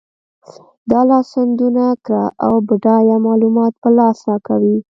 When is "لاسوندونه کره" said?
1.09-2.25